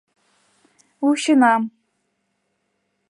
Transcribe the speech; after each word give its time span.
Вученам. 1.05 1.61